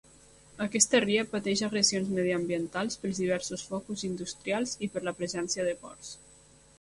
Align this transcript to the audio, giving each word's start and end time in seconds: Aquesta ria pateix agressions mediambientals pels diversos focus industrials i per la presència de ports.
Aquesta 0.65 0.99
ria 1.03 1.25
pateix 1.33 1.59
agressions 1.67 2.09
mediambientals 2.15 2.97
pels 3.03 3.19
diversos 3.23 3.65
focus 3.73 4.07
industrials 4.09 4.73
i 4.89 4.89
per 4.97 5.05
la 5.09 5.15
presència 5.21 5.67
de 5.69 5.77
ports. 5.85 6.11